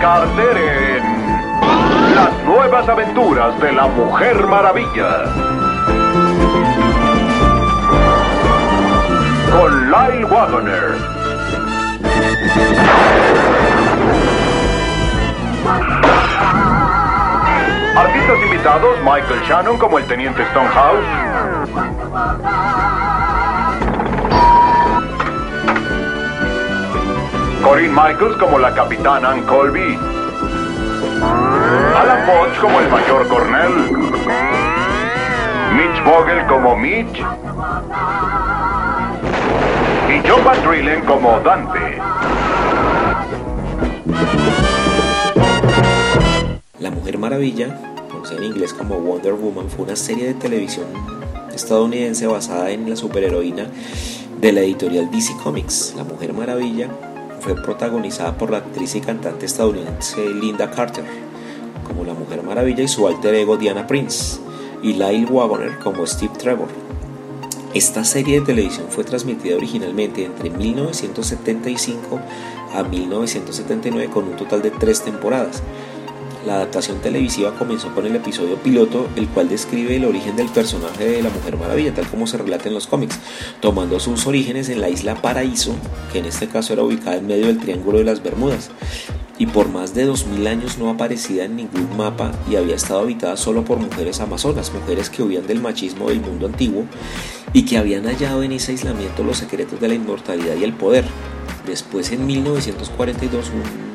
Carter 0.00 0.56
en 0.56 2.14
Las 2.14 2.32
nuevas 2.44 2.88
aventuras 2.88 3.58
de 3.60 3.72
la 3.72 3.86
Mujer 3.86 4.46
Maravilla. 4.46 5.24
Con 9.50 9.90
Lyle 9.90 10.24
Wagoner. 10.26 10.96
Artistas 17.96 18.38
invitados, 18.44 18.98
Michael 19.02 19.40
Shannon 19.48 19.78
como 19.78 19.98
el 19.98 20.06
Teniente 20.06 20.44
Stonehouse. 20.50 21.04
Corinne 27.66 27.92
Michaels 27.92 28.36
como 28.36 28.60
la 28.60 28.72
Capitana 28.72 29.32
Ann 29.32 29.42
Colby. 29.42 29.98
Alan 31.96 32.24
Potts 32.24 32.58
como 32.60 32.78
el 32.78 32.88
Mayor 32.88 33.26
Cornell. 33.26 33.90
Mitch 35.74 36.04
Vogel 36.04 36.46
como 36.46 36.76
Mitch. 36.76 37.18
Y 40.08 40.28
John 40.28 40.44
Van 40.44 40.62
Drillen 40.62 41.00
como 41.06 41.40
Dante. 41.40 41.98
La 46.78 46.92
Mujer 46.92 47.18
Maravilla, 47.18 47.76
conocida 48.12 48.38
en 48.38 48.44
inglés 48.44 48.74
como 48.74 49.00
Wonder 49.00 49.32
Woman, 49.32 49.68
fue 49.68 49.86
una 49.86 49.96
serie 49.96 50.26
de 50.26 50.34
televisión 50.34 50.86
estadounidense 51.52 52.28
basada 52.28 52.70
en 52.70 52.88
la 52.88 52.94
superheroína 52.94 53.66
de 54.40 54.52
la 54.52 54.60
editorial 54.60 55.10
DC 55.10 55.36
Comics. 55.42 55.94
La 55.96 56.04
Mujer 56.04 56.32
Maravilla 56.32 56.88
fue 57.46 57.54
protagonizada 57.54 58.36
por 58.36 58.50
la 58.50 58.58
actriz 58.58 58.96
y 58.96 59.00
cantante 59.00 59.46
estadounidense 59.46 60.28
Linda 60.30 60.68
Carter 60.68 61.04
como 61.86 62.04
la 62.04 62.12
Mujer 62.12 62.42
Maravilla 62.42 62.82
y 62.82 62.88
su 62.88 63.06
alter 63.06 63.36
ego 63.36 63.56
Diana 63.56 63.86
Prince 63.86 64.40
y 64.82 64.94
Lyle 64.94 65.26
Wagoner 65.26 65.78
como 65.78 66.04
Steve 66.08 66.32
Trevor. 66.36 66.66
Esta 67.72 68.02
serie 68.02 68.40
de 68.40 68.46
televisión 68.46 68.86
fue 68.90 69.04
transmitida 69.04 69.54
originalmente 69.54 70.24
entre 70.24 70.50
1975 70.50 72.18
a 72.74 72.82
1979 72.82 74.10
con 74.12 74.24
un 74.24 74.34
total 74.34 74.62
de 74.62 74.72
tres 74.72 75.02
temporadas. 75.02 75.62
La 76.46 76.54
adaptación 76.54 77.00
televisiva 77.00 77.58
comenzó 77.58 77.92
con 77.92 78.06
el 78.06 78.14
episodio 78.14 78.54
piloto, 78.54 79.08
el 79.16 79.26
cual 79.26 79.48
describe 79.48 79.96
el 79.96 80.04
origen 80.04 80.36
del 80.36 80.48
personaje 80.48 81.04
de 81.04 81.20
la 81.20 81.28
Mujer 81.28 81.56
Maravilla, 81.56 81.92
tal 81.92 82.06
como 82.06 82.28
se 82.28 82.38
relata 82.38 82.68
en 82.68 82.74
los 82.74 82.86
cómics, 82.86 83.18
tomando 83.60 83.98
sus 83.98 84.28
orígenes 84.28 84.68
en 84.68 84.80
la 84.80 84.88
isla 84.88 85.16
Paraíso, 85.16 85.74
que 86.12 86.20
en 86.20 86.26
este 86.26 86.46
caso 86.46 86.72
era 86.72 86.84
ubicada 86.84 87.16
en 87.16 87.26
medio 87.26 87.48
del 87.48 87.58
Triángulo 87.58 87.98
de 87.98 88.04
las 88.04 88.22
Bermudas, 88.22 88.70
y 89.38 89.46
por 89.46 89.70
más 89.70 89.92
de 89.92 90.04
2000 90.04 90.46
años 90.46 90.78
no 90.78 90.88
aparecida 90.88 91.46
en 91.46 91.56
ningún 91.56 91.96
mapa 91.96 92.30
y 92.48 92.54
había 92.54 92.76
estado 92.76 93.00
habitada 93.00 93.36
solo 93.36 93.64
por 93.64 93.78
mujeres 93.78 94.20
amazonas, 94.20 94.72
mujeres 94.72 95.10
que 95.10 95.24
huían 95.24 95.48
del 95.48 95.60
machismo 95.60 96.10
del 96.10 96.20
mundo 96.20 96.46
antiguo 96.46 96.84
y 97.52 97.64
que 97.64 97.76
habían 97.76 98.04
hallado 98.04 98.44
en 98.44 98.52
ese 98.52 98.70
aislamiento 98.70 99.24
los 99.24 99.38
secretos 99.38 99.80
de 99.80 99.88
la 99.88 99.94
inmortalidad 99.94 100.54
y 100.54 100.62
el 100.62 100.74
poder. 100.74 101.04
Después 101.66 102.12
en 102.12 102.24
1942 102.24 103.48
un, 103.48 103.86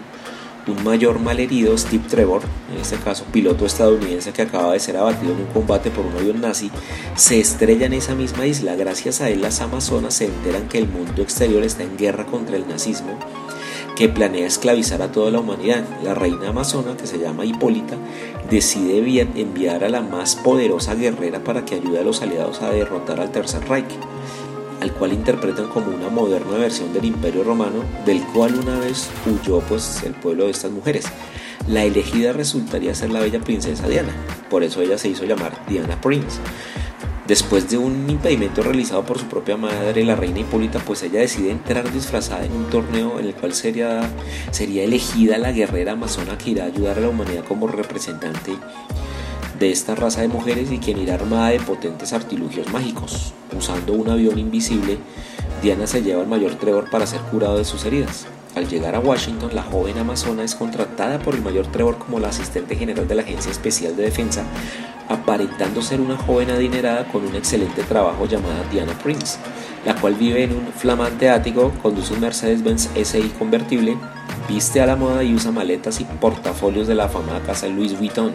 un 0.67 0.83
mayor 0.83 1.19
malherido, 1.19 1.77
Steve 1.77 2.03
Trevor, 2.07 2.41
en 2.73 2.81
este 2.81 2.97
caso 2.97 3.25
piloto 3.31 3.65
estadounidense 3.65 4.31
que 4.31 4.43
acaba 4.43 4.73
de 4.73 4.79
ser 4.79 4.97
abatido 4.97 5.33
en 5.33 5.39
un 5.39 5.47
combate 5.47 5.89
por 5.89 6.05
un 6.05 6.15
avión 6.15 6.41
nazi, 6.41 6.71
se 7.15 7.39
estrella 7.39 7.85
en 7.85 7.93
esa 7.93 8.15
misma 8.15 8.45
isla. 8.45 8.75
Gracias 8.75 9.21
a 9.21 9.29
él 9.29 9.41
las 9.41 9.61
amazonas 9.61 10.13
se 10.13 10.25
enteran 10.25 10.67
que 10.67 10.77
el 10.77 10.87
mundo 10.87 11.21
exterior 11.21 11.63
está 11.63 11.83
en 11.83 11.97
guerra 11.97 12.25
contra 12.25 12.55
el 12.55 12.67
nazismo 12.67 13.17
que 13.95 14.09
planea 14.09 14.47
esclavizar 14.47 15.01
a 15.01 15.11
toda 15.11 15.31
la 15.31 15.39
humanidad. 15.39 15.83
La 16.03 16.13
reina 16.13 16.49
amazona, 16.49 16.97
que 16.97 17.05
se 17.05 17.19
llama 17.19 17.45
Hipólita, 17.45 17.97
decide 18.49 19.27
enviar 19.35 19.83
a 19.83 19.89
la 19.89 20.01
más 20.01 20.35
poderosa 20.35 20.95
guerrera 20.95 21.43
para 21.43 21.65
que 21.65 21.75
ayude 21.75 21.99
a 21.99 22.03
los 22.03 22.21
aliados 22.21 22.61
a 22.61 22.71
derrotar 22.71 23.19
al 23.19 23.31
Tercer 23.31 23.67
Reich, 23.67 23.91
al 24.81 24.91
cual 24.91 25.13
interpretan 25.13 25.67
como 25.67 25.95
una 25.95 26.09
moderna 26.09 26.57
versión 26.57 26.91
del 26.91 27.05
Imperio 27.05 27.43
Romano, 27.43 27.83
del 28.05 28.21
cual 28.33 28.55
una 28.55 28.79
vez 28.79 29.09
huyó 29.25 29.59
pues 29.61 30.03
el 30.03 30.13
pueblo 30.13 30.45
de 30.45 30.51
estas 30.51 30.71
mujeres. 30.71 31.05
La 31.67 31.83
elegida 31.83 32.33
resultaría 32.33 32.95
ser 32.95 33.11
la 33.11 33.19
bella 33.19 33.39
princesa 33.39 33.87
Diana, 33.87 34.13
por 34.49 34.63
eso 34.63 34.81
ella 34.81 34.97
se 34.97 35.09
hizo 35.09 35.25
llamar 35.25 35.65
Diana 35.67 36.01
Prince. 36.01 36.39
Después 37.27 37.69
de 37.69 37.77
un 37.77 38.09
impedimento 38.09 38.63
realizado 38.63 39.05
por 39.05 39.19
su 39.19 39.25
propia 39.25 39.55
madre, 39.55 40.03
la 40.03 40.15
reina 40.15 40.39
Hipólita, 40.39 40.79
pues 40.79 41.03
ella 41.03 41.19
decide 41.19 41.51
entrar 41.51 41.89
disfrazada 41.93 42.43
en 42.43 42.51
un 42.51 42.65
torneo 42.69 43.19
en 43.19 43.27
el 43.27 43.35
cual 43.35 43.53
sería, 43.53 44.01
sería 44.49 44.83
elegida 44.83 45.37
la 45.37 45.51
guerrera 45.51 45.93
amazona 45.93 46.37
que 46.37 46.49
irá 46.49 46.63
a 46.63 46.67
ayudar 46.67 46.97
a 46.97 47.01
la 47.01 47.09
humanidad 47.09 47.45
como 47.45 47.67
representante 47.67 48.57
de 49.61 49.71
esta 49.71 49.93
raza 49.93 50.21
de 50.21 50.27
mujeres 50.27 50.71
y 50.71 50.79
quien 50.79 50.97
irá 50.97 51.13
armada 51.13 51.49
de 51.49 51.59
potentes 51.59 52.13
artilugios 52.13 52.73
mágicos. 52.73 53.31
Usando 53.55 53.93
un 53.93 54.09
avión 54.09 54.39
invisible, 54.39 54.97
Diana 55.61 55.85
se 55.85 56.01
lleva 56.01 56.23
al 56.23 56.27
mayor 56.27 56.55
Trevor 56.55 56.89
para 56.89 57.05
ser 57.05 57.21
curado 57.21 57.59
de 57.59 57.63
sus 57.63 57.85
heridas. 57.85 58.25
Al 58.55 58.67
llegar 58.67 58.95
a 58.95 58.99
Washington, 58.99 59.51
la 59.53 59.61
joven 59.61 59.99
amazona 59.99 60.43
es 60.43 60.55
contratada 60.55 61.19
por 61.19 61.35
el 61.35 61.43
mayor 61.43 61.67
Trevor 61.67 61.99
como 61.99 62.19
la 62.19 62.29
asistente 62.29 62.75
general 62.75 63.07
de 63.07 63.13
la 63.13 63.21
Agencia 63.21 63.51
Especial 63.51 63.95
de 63.95 64.01
Defensa, 64.01 64.43
aparentando 65.07 65.83
ser 65.83 66.01
una 66.01 66.17
joven 66.17 66.49
adinerada 66.49 67.07
con 67.09 67.23
un 67.23 67.35
excelente 67.35 67.83
trabajo 67.83 68.25
llamada 68.25 68.63
Diana 68.71 68.97
Prince, 68.97 69.37
la 69.85 69.93
cual 69.95 70.15
vive 70.15 70.43
en 70.43 70.53
un 70.53 70.73
flamante 70.75 71.29
ático, 71.29 71.71
conduce 71.83 72.15
un 72.15 72.21
Mercedes-Benz 72.21 72.89
SI 72.95 73.31
convertible, 73.37 73.95
viste 74.49 74.81
a 74.81 74.87
la 74.87 74.95
moda 74.95 75.23
y 75.23 75.35
usa 75.35 75.51
maletas 75.51 76.01
y 76.01 76.05
portafolios 76.05 76.87
de 76.87 76.95
la 76.95 77.05
afamada 77.05 77.41
casa 77.41 77.67
Louis 77.67 77.95
Vuitton. 77.95 78.33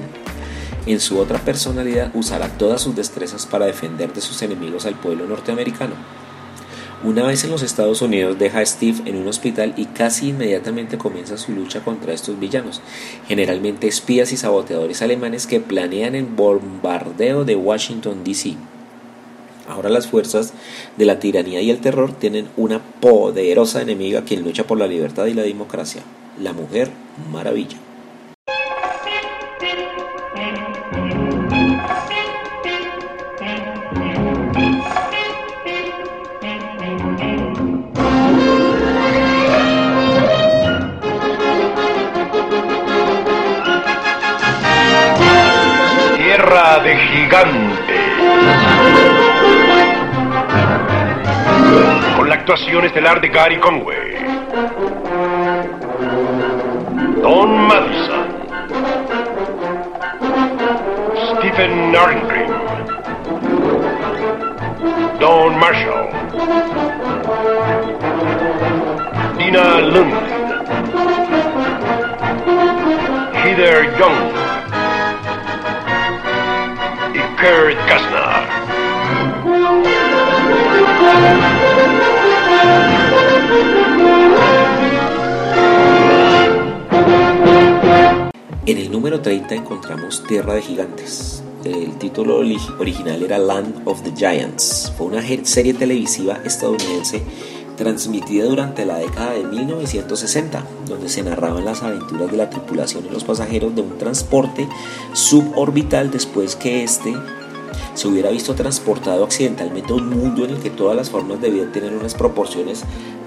En 0.86 1.00
su 1.00 1.18
otra 1.18 1.40
personalidad 1.40 2.12
usará 2.14 2.48
todas 2.48 2.80
sus 2.80 2.94
destrezas 2.94 3.44
para 3.44 3.66
defender 3.66 4.12
de 4.12 4.20
sus 4.20 4.40
enemigos 4.42 4.86
al 4.86 4.94
pueblo 4.94 5.26
norteamericano. 5.26 5.94
Una 7.02 7.24
vez 7.24 7.44
en 7.44 7.50
los 7.50 7.62
Estados 7.62 8.02
Unidos 8.02 8.38
deja 8.38 8.60
a 8.60 8.66
Steve 8.66 9.02
en 9.04 9.16
un 9.16 9.26
hospital 9.26 9.74
y 9.76 9.86
casi 9.86 10.28
inmediatamente 10.28 10.96
comienza 10.96 11.36
su 11.36 11.52
lucha 11.52 11.84
contra 11.84 12.14
estos 12.14 12.38
villanos, 12.38 12.80
generalmente 13.26 13.88
espías 13.88 14.32
y 14.32 14.36
saboteadores 14.36 15.02
alemanes 15.02 15.46
que 15.46 15.60
planean 15.60 16.14
el 16.14 16.24
bombardeo 16.24 17.44
de 17.44 17.56
Washington, 17.56 18.24
D.C. 18.24 18.54
Ahora 19.68 19.90
las 19.90 20.06
fuerzas 20.06 20.54
de 20.96 21.04
la 21.04 21.18
tiranía 21.18 21.60
y 21.60 21.70
el 21.70 21.80
terror 21.80 22.12
tienen 22.12 22.48
una 22.56 22.80
poderosa 23.00 23.82
enemiga 23.82 24.24
quien 24.24 24.44
lucha 24.44 24.64
por 24.64 24.78
la 24.78 24.86
libertad 24.86 25.26
y 25.26 25.34
la 25.34 25.42
democracia, 25.42 26.02
la 26.40 26.52
mujer 26.52 26.90
maravilla. 27.30 27.76
Con 52.16 52.28
la 52.30 52.34
actuación 52.36 52.86
estelar 52.86 53.20
de 53.20 53.28
Gary 53.28 53.58
Conway. 53.58 54.16
Don 57.20 57.66
Madison. 57.66 58.26
Stephen 61.36 61.94
Arngrim. 61.94 62.52
Don 65.20 65.58
Marshall. 65.58 66.08
Dina 69.36 69.80
Lund. 69.80 70.14
Heather 73.34 73.98
Young. 73.98 74.35
En 88.66 88.78
el 88.78 88.90
número 88.90 89.20
30 89.20 89.54
encontramos 89.54 90.24
Tierra 90.26 90.54
de 90.54 90.62
Gigantes. 90.62 91.44
El 91.62 91.96
título 91.98 92.38
original 92.80 93.22
era 93.22 93.38
Land 93.38 93.82
of 93.84 94.02
the 94.02 94.10
Giants. 94.16 94.92
Fue 94.98 95.06
una 95.06 95.22
serie 95.44 95.72
televisiva 95.72 96.40
estadounidense 96.44 97.22
transmitida 97.76 98.46
durante 98.46 98.84
la 98.84 98.98
década 98.98 99.32
de 99.32 99.44
1960, 99.44 100.64
donde 100.88 101.08
se 101.08 101.22
narraban 101.22 101.64
las 101.64 101.82
aventuras 101.84 102.30
de 102.30 102.38
la 102.38 102.50
tripulación 102.50 103.06
y 103.06 103.10
los 103.10 103.22
pasajeros 103.22 103.74
de 103.76 103.82
un 103.82 103.98
transporte 103.98 104.66
suborbital 105.12 106.10
después 106.10 106.56
que 106.56 106.82
éste 106.82 107.14
se 107.96 108.08
hubiera 108.08 108.30
visto 108.30 108.54
transportado 108.54 109.24
accidentalmente 109.24 109.92
a 109.92 109.96
un 109.96 110.10
mundo 110.10 110.44
en 110.44 110.50
el 110.50 110.58
que 110.58 110.70
todas 110.70 110.94
las 110.94 111.10
formas 111.10 111.40
debían 111.40 111.72
tener 111.72 111.94
unas 111.94 112.14
proporciones 112.14 112.84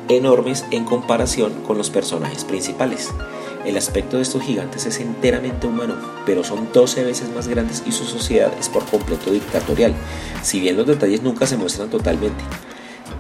enormes 0.07 0.63
en 0.71 0.85
comparación 0.85 1.53
con 1.67 1.77
los 1.77 1.89
personajes 1.89 2.45
principales. 2.45 3.09
El 3.65 3.77
aspecto 3.77 4.17
de 4.17 4.23
estos 4.23 4.43
gigantes 4.43 4.85
es 4.85 4.99
enteramente 4.99 5.67
humano, 5.67 5.95
pero 6.25 6.43
son 6.43 6.69
12 6.71 7.03
veces 7.03 7.29
más 7.35 7.47
grandes 7.47 7.83
y 7.85 7.91
su 7.91 8.05
sociedad 8.05 8.53
es 8.59 8.69
por 8.69 8.85
completo 8.85 9.31
dictatorial, 9.31 9.93
si 10.43 10.59
bien 10.59 10.77
los 10.77 10.87
detalles 10.87 11.23
nunca 11.23 11.45
se 11.45 11.57
muestran 11.57 11.89
totalmente. 11.89 12.43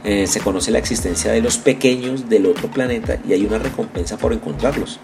Eh, 0.03 0.27
se 0.27 0.39
conoce 0.39 0.71
la 0.71 0.79
existencia 0.79 1.31
de 1.31 1.41
los 1.41 1.57
pequeños 1.57 2.29
del 2.29 2.45
otro 2.45 2.69
planeta 2.69 3.19
y 3.27 3.33
hay 3.33 3.45
una 3.45 3.57
recompensa 3.57 4.17
por 4.17 4.33
encontrarlos. 4.33 4.99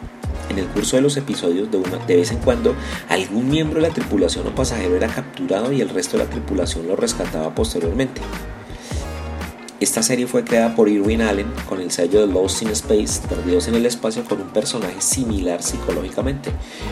En 0.50 0.60
el 0.60 0.68
curso 0.68 0.96
de 0.96 1.02
los 1.02 1.18
episodios, 1.18 1.72
de, 1.72 1.78
una, 1.78 1.98
de 2.06 2.16
vez 2.18 2.32
en 2.32 2.38
cuando, 2.40 2.76
algún 3.10 3.50
miembro 3.50 3.82
de 3.82 3.88
la 3.88 3.94
tripulación 3.94 4.48
o 4.48 4.56
pasajero 4.56 4.96
era 4.96 5.08
capturado 5.08 5.72
y 5.72 5.82
el 5.82 5.90
resto 5.90 6.18
de 6.18 6.24
la 6.24 6.30
tripulación 6.30 6.88
lo 6.88 6.96
rescataba 6.96 7.54
posteriormente. 7.54 8.22
Esta 9.82 10.02
serie 10.02 10.26
fue 10.26 10.46
creada 10.46 10.74
por 10.74 10.88
Irwin 10.88 11.22
Allen 11.22 11.52
con 11.68 11.82
el 11.82 11.92
sello 11.92 12.26
de 12.26 12.32
Lost 12.32 12.62
in 12.62 12.70
Space, 12.70 13.20
Perdidos 13.28 13.68
en 13.68 13.76
el 13.76 13.86
Espacio, 13.86 14.24
con 14.24 14.40
un 14.40 14.48
personaje 14.48 15.02
similar 15.02 15.62
psicológicamente, 15.62 16.50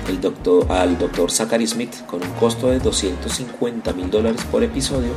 el 0.09 0.19
doctor, 0.19 0.69
al 0.69 0.97
Dr. 0.97 1.31
Zachary 1.31 1.65
Smith, 1.65 2.05
con 2.07 2.21
un 2.21 2.29
costo 2.33 2.69
de 2.69 2.79
250 2.79 3.93
mil 3.93 4.11
dólares 4.11 4.41
por 4.51 4.63
episodio. 4.63 5.13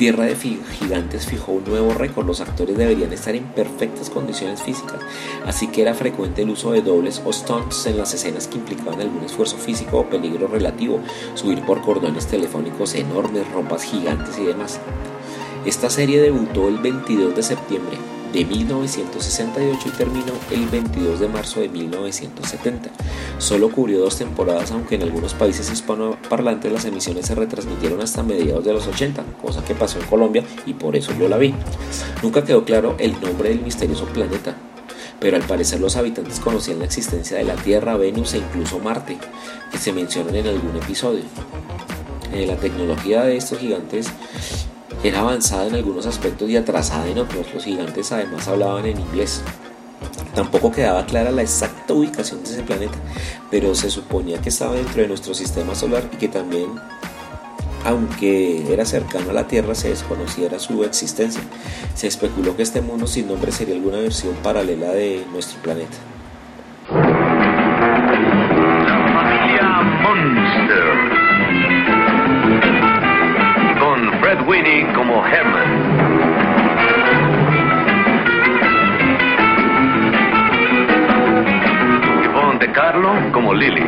Tierra 0.00 0.24
de 0.24 0.34
Gigantes 0.34 1.26
fijó 1.26 1.52
un 1.52 1.64
nuevo 1.64 1.92
récord, 1.92 2.26
los 2.26 2.40
actores 2.40 2.78
deberían 2.78 3.12
estar 3.12 3.34
en 3.34 3.44
perfectas 3.44 4.08
condiciones 4.08 4.62
físicas, 4.62 4.98
así 5.44 5.66
que 5.66 5.82
era 5.82 5.92
frecuente 5.92 6.40
el 6.40 6.48
uso 6.48 6.72
de 6.72 6.80
dobles 6.80 7.20
o 7.22 7.30
stunts 7.30 7.84
en 7.84 7.98
las 7.98 8.14
escenas 8.14 8.46
que 8.46 8.56
implicaban 8.56 8.98
algún 8.98 9.22
esfuerzo 9.22 9.58
físico 9.58 9.98
o 9.98 10.06
peligro 10.08 10.48
relativo, 10.48 11.00
subir 11.34 11.60
por 11.66 11.82
cordones 11.82 12.26
telefónicos 12.26 12.94
enormes, 12.94 13.46
ropas 13.52 13.82
gigantes 13.82 14.38
y 14.38 14.44
demás. 14.44 14.80
Esta 15.66 15.90
serie 15.90 16.18
debutó 16.18 16.68
el 16.68 16.78
22 16.78 17.36
de 17.36 17.42
septiembre 17.42 17.98
de 18.32 18.44
1968 18.44 19.80
y 19.86 19.90
terminó 19.90 20.32
el 20.50 20.66
22 20.66 21.20
de 21.20 21.28
marzo 21.28 21.60
de 21.60 21.68
1970. 21.68 22.90
Solo 23.38 23.70
cubrió 23.70 24.00
dos 24.00 24.16
temporadas, 24.16 24.70
aunque 24.70 24.94
en 24.94 25.02
algunos 25.02 25.34
países 25.34 25.70
hispanoparlantes 25.70 26.72
las 26.72 26.84
emisiones 26.84 27.26
se 27.26 27.34
retransmitieron 27.34 28.00
hasta 28.00 28.22
mediados 28.22 28.64
de 28.64 28.72
los 28.72 28.86
80, 28.86 29.24
cosa 29.42 29.64
que 29.64 29.74
pasó 29.74 29.98
en 29.98 30.06
Colombia 30.06 30.44
y 30.66 30.74
por 30.74 30.96
eso 30.96 31.12
yo 31.18 31.28
la 31.28 31.38
vi. 31.38 31.54
Nunca 32.22 32.44
quedó 32.44 32.64
claro 32.64 32.96
el 32.98 33.20
nombre 33.20 33.48
del 33.48 33.62
misterioso 33.62 34.04
planeta, 34.06 34.56
pero 35.18 35.36
al 35.36 35.42
parecer 35.42 35.80
los 35.80 35.96
habitantes 35.96 36.40
conocían 36.40 36.78
la 36.78 36.84
existencia 36.86 37.36
de 37.36 37.44
la 37.44 37.56
Tierra, 37.56 37.96
Venus 37.96 38.34
e 38.34 38.38
incluso 38.38 38.78
Marte, 38.78 39.18
que 39.70 39.78
se 39.78 39.92
mencionan 39.92 40.36
en 40.36 40.46
algún 40.46 40.76
episodio. 40.76 41.24
Eh, 42.32 42.46
la 42.46 42.56
tecnología 42.56 43.22
de 43.22 43.36
estos 43.36 43.58
gigantes 43.58 44.06
era 45.02 45.20
avanzada 45.20 45.66
en 45.66 45.74
algunos 45.74 46.06
aspectos 46.06 46.48
y 46.50 46.56
atrasada 46.56 47.08
en 47.08 47.18
otros. 47.18 47.46
Los 47.54 47.64
gigantes 47.64 48.12
además 48.12 48.48
hablaban 48.48 48.86
en 48.86 49.00
inglés. 49.00 49.42
Tampoco 50.34 50.70
quedaba 50.70 51.06
clara 51.06 51.30
la 51.30 51.42
exacta 51.42 51.92
ubicación 51.94 52.42
de 52.44 52.50
ese 52.50 52.62
planeta, 52.62 52.98
pero 53.50 53.74
se 53.74 53.90
suponía 53.90 54.40
que 54.40 54.48
estaba 54.48 54.74
dentro 54.74 55.02
de 55.02 55.08
nuestro 55.08 55.34
sistema 55.34 55.74
solar 55.74 56.08
y 56.12 56.16
que 56.16 56.28
también 56.28 56.70
aunque 57.84 58.72
era 58.72 58.84
cercano 58.84 59.30
a 59.30 59.32
la 59.32 59.48
Tierra, 59.48 59.74
se 59.74 59.88
desconociera 59.88 60.58
su 60.58 60.84
existencia. 60.84 61.40
Se 61.94 62.06
especuló 62.06 62.56
que 62.56 62.62
este 62.62 62.82
mundo 62.82 63.06
sin 63.06 63.26
nombre 63.26 63.52
sería 63.52 63.74
alguna 63.74 63.98
versión 63.98 64.34
paralela 64.42 64.90
de 64.90 65.24
nuestro 65.32 65.60
planeta. 65.62 65.96
Carlo 82.82 83.12
como 83.32 83.52
Lily. 83.52 83.86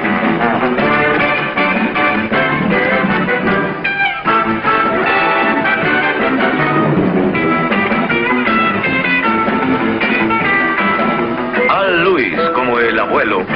Al 11.71 12.05
Luis 12.05 12.39
como 12.55 12.79
el 12.81 12.99
abuelo. 12.99 13.47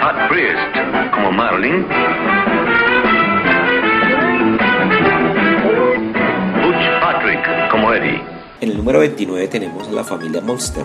Pat 0.00 0.28
Priest 0.30 1.10
como 1.10 1.30
Marlin. 1.30 1.86
Butch 6.62 7.00
Patrick 7.02 7.68
como 7.70 7.92
Eddie. 7.92 8.31
En 8.62 8.70
el 8.70 8.76
número 8.76 9.00
29 9.00 9.48
tenemos 9.48 9.88
a 9.88 9.90
la 9.90 10.04
familia 10.04 10.40
Monster. 10.40 10.84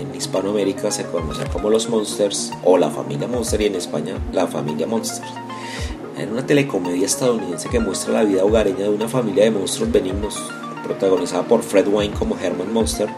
En 0.00 0.14
Hispanoamérica 0.14 0.88
se 0.92 1.04
conoce 1.04 1.44
como 1.46 1.68
los 1.68 1.88
Monsters 1.88 2.52
o 2.62 2.78
la 2.78 2.90
familia 2.90 3.26
Monster 3.26 3.60
y 3.60 3.66
en 3.66 3.74
España 3.74 4.14
la 4.32 4.46
familia 4.46 4.86
Monster. 4.86 5.26
Era 6.16 6.30
una 6.30 6.46
telecomedia 6.46 7.06
estadounidense 7.06 7.68
que 7.68 7.80
muestra 7.80 8.12
la 8.12 8.22
vida 8.22 8.44
hogareña 8.44 8.84
de 8.84 8.90
una 8.90 9.08
familia 9.08 9.42
de 9.42 9.50
monstruos 9.50 9.90
benignos, 9.90 10.40
protagonizada 10.84 11.42
por 11.42 11.64
Fred 11.64 11.88
Wayne 11.88 12.14
como 12.14 12.38
Herman 12.38 12.72
Monster. 12.72 13.08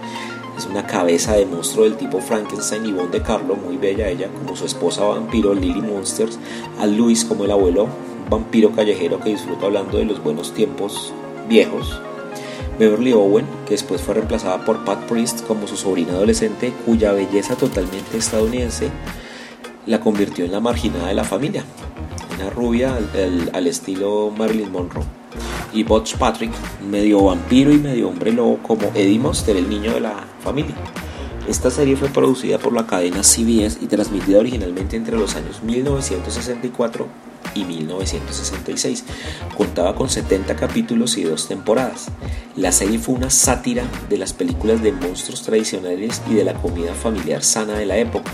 Es 0.57 0.65
una 0.65 0.87
cabeza 0.87 1.35
de 1.35 1.45
monstruo 1.45 1.85
del 1.85 1.99
tipo 1.99 2.21
Frankenstein 2.21 2.87
Yvonne 2.87 3.11
de 3.11 3.21
Carlo, 3.21 3.55
muy 3.55 3.77
bella 3.77 4.09
ella, 4.09 4.29
como 4.29 4.57
su 4.57 4.65
esposa 4.65 5.05
vampiro 5.05 5.53
Lily 5.53 5.83
Monsters, 5.83 6.39
a 6.81 6.87
Luis 6.87 7.23
como 7.23 7.45
el 7.45 7.51
abuelo 7.51 7.89
vampiro 8.31 8.73
callejero 8.73 9.21
que 9.21 9.29
disfruta 9.29 9.67
hablando 9.67 9.99
de 9.99 10.07
los 10.07 10.25
buenos 10.25 10.55
tiempos 10.55 11.13
viejos, 11.51 12.01
Beverly 12.79 13.13
Owen, 13.13 13.47
que 13.67 13.75
después 13.75 14.01
fue 14.01 14.15
reemplazada 14.15 14.65
por 14.65 14.85
Pat 14.85 14.99
Priest 15.05 15.47
como 15.47 15.67
su 15.67 15.77
sobrina 15.77 16.13
adolescente, 16.15 16.73
cuya 16.85 17.13
belleza 17.13 17.55
totalmente 17.55 18.19
estadounidense 18.19 18.91
la 19.87 20.01
convirtió 20.01 20.45
en 20.45 20.53
la 20.53 20.61
marginada 20.61 21.09
de 21.09 21.15
la 21.15 21.25
familia, 21.25 21.65
una 22.35 22.51
rubia 22.51 22.97
al, 23.53 23.67
estilo 23.67 24.33
Marilyn 24.37 24.73
Monroe. 24.73 25.05
Y 25.73 25.83
Butch 25.83 26.17
Patrick, 26.17 26.53
medio 26.89 27.25
vampiro 27.25 27.73
y 27.73 27.79
medio 27.79 28.09
hombre 28.09 28.33
lobo, 28.33 28.59
como 28.63 28.91
Eddie 28.95 29.19
Monster, 29.19 29.57
el 29.57 29.69
niño 29.69 29.95
de 29.95 30.01
la 30.01 30.25
familia. 30.43 30.75
Esta 31.49 31.71
serie 31.71 31.97
fue 31.97 32.09
producida 32.09 32.59
por 32.59 32.73
la 32.73 32.87
cadena 32.87 33.23
CBS 33.23 33.79
y 33.83 33.87
transmitida 33.87 34.39
originalmente 34.39 34.97
entre 34.97 35.17
los 35.17 35.37
años 35.37 35.63
1964 35.63 37.07
y 37.55 37.65
1966. 37.65 39.05
Contaba 39.57 39.95
con 39.95 40.09
70 40.09 40.57
capítulos 40.57 41.17
y 41.17 41.25
dos 41.25 41.49
temporadas. 41.49 42.09
La 42.57 42.71
serie 42.71 42.99
fue 42.99 43.17
una 43.17 43.31
sátira 43.31 43.85
de 44.09 44.17
las 44.17 44.33
películas 44.33 44.83
de 44.83 44.93
monstruos 44.93 45.43
tradicionales 45.43 46.23
y 46.31 46.35
de 46.35 46.45
la 46.45 46.55
comida 46.55 46.95
familiar 46.95 47.43
sana 47.43 47.75
de 47.75 47.87
la 47.87 47.97
época. 47.97 48.31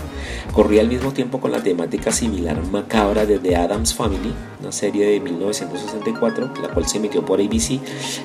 Corría 0.53 0.81
al 0.81 0.89
mismo 0.89 1.11
tiempo 1.11 1.39
con 1.39 1.51
la 1.51 1.63
temática 1.63 2.11
similar 2.11 2.61
macabra 2.67 3.25
de 3.25 3.39
The 3.39 3.55
Addams 3.55 3.93
Family, 3.93 4.33
una 4.59 4.71
serie 4.71 5.07
de 5.07 5.19
1964, 5.19 6.53
la 6.61 6.69
cual 6.69 6.87
se 6.87 6.97
emitió 6.97 7.25
por 7.25 7.39
ABC 7.39 7.79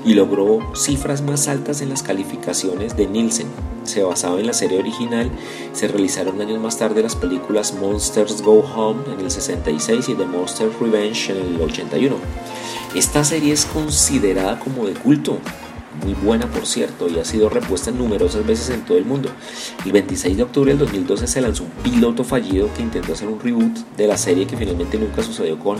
y 0.05 0.14
logró 0.14 0.59
cifras 0.75 1.22
más 1.22 1.49
altas 1.49 1.81
en 1.81 1.88
las 1.88 2.03
calificaciones 2.03 2.96
de 2.96 3.07
Nielsen. 3.07 3.46
Se 3.85 4.03
basaba 4.03 4.40
en 4.40 4.46
la 4.46 4.53
serie 4.53 4.81
original, 4.81 5.31
se 5.72 5.87
realizaron 5.87 6.40
años 6.40 6.61
más 6.61 6.77
tarde 6.77 7.03
las 7.03 7.14
películas 7.14 7.72
Monsters 7.75 8.42
Go 8.42 8.64
Home 8.75 9.03
en 9.12 9.20
el 9.20 9.31
66 9.31 10.09
y 10.09 10.14
The 10.14 10.27
Monster 10.27 10.70
Revenge 10.81 11.31
en 11.33 11.55
el 11.55 11.61
81. 11.61 12.17
Esta 12.95 13.25
serie 13.25 13.53
es 13.53 13.67
considerada 13.67 14.59
como 14.59 14.87
de 14.87 14.95
culto, 14.95 15.39
muy 16.03 16.15
buena 16.15 16.47
por 16.47 16.67
cierto, 16.67 17.09
y 17.09 17.19
ha 17.19 17.25
sido 17.25 17.49
repuesta 17.49 17.91
numerosas 17.91 18.47
veces 18.47 18.71
en 18.71 18.85
todo 18.85 18.99
el 18.99 19.05
mundo. 19.05 19.31
El 19.85 19.93
26 19.93 20.37
de 20.37 20.43
octubre 20.43 20.71
del 20.71 20.79
2012 20.79 21.27
se 21.27 21.41
lanzó 21.41 21.65
un 21.65 21.71
piloto 21.83 22.25
fallido 22.25 22.69
que 22.75 22.83
intentó 22.83 23.12
hacer 23.12 23.29
un 23.29 23.41
reboot 23.41 23.77
de 23.97 24.07
la 24.07 24.17
serie 24.17 24.47
que 24.47 24.57
finalmente 24.57 24.99
nunca 24.99 25.23
sucedió 25.23 25.59
con 25.59 25.79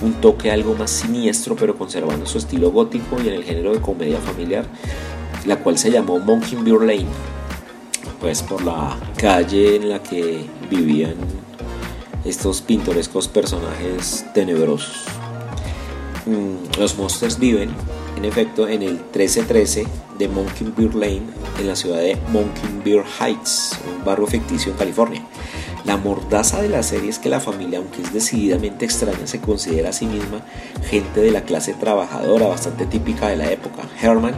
un 0.00 0.14
toque 0.14 0.50
algo 0.50 0.74
más 0.74 0.90
siniestro, 0.90 1.56
pero 1.56 1.76
conservando 1.76 2.26
su 2.26 2.38
estilo 2.38 2.70
gótico 2.70 3.16
y 3.22 3.28
en 3.28 3.34
el 3.34 3.44
género 3.44 3.72
de 3.72 3.80
comedia 3.80 4.18
familiar, 4.18 4.64
la 5.46 5.58
cual 5.58 5.78
se 5.78 5.90
llamó 5.90 6.18
Mockingbird 6.18 6.82
Lane, 6.82 7.06
pues 8.20 8.42
por 8.42 8.62
la 8.64 8.96
calle 9.16 9.76
en 9.76 9.88
la 9.88 10.02
que 10.02 10.44
vivían 10.70 11.14
estos 12.24 12.62
pintorescos 12.62 13.28
personajes 13.28 14.24
tenebrosos. 14.34 15.04
Mm, 16.26 16.78
Los 16.78 16.96
monsters 16.96 17.38
viven, 17.38 17.70
en 18.16 18.24
efecto, 18.24 18.68
en 18.68 18.82
el 18.82 18.92
1313 18.92 19.86
de 20.18 20.28
Mockingbird 20.28 20.94
Lane, 20.94 21.22
en 21.58 21.66
la 21.66 21.76
ciudad 21.76 21.98
de 21.98 22.16
Mockingbird 22.28 23.04
Heights, 23.20 23.78
un 23.96 24.04
barrio 24.04 24.26
ficticio 24.26 24.72
en 24.72 24.78
California. 24.78 25.22
La 25.84 25.96
mordaza 25.96 26.62
de 26.62 26.68
la 26.68 26.84
serie 26.84 27.10
es 27.10 27.18
que 27.18 27.28
la 27.28 27.40
familia, 27.40 27.78
aunque 27.78 28.02
es 28.02 28.12
decididamente 28.12 28.84
extraña, 28.84 29.26
se 29.26 29.40
considera 29.40 29.90
a 29.90 29.92
sí 29.92 30.06
misma 30.06 30.40
gente 30.88 31.20
de 31.20 31.32
la 31.32 31.42
clase 31.42 31.74
trabajadora, 31.74 32.46
bastante 32.46 32.86
típica 32.86 33.28
de 33.28 33.36
la 33.36 33.50
época. 33.50 33.82
Herman, 34.00 34.34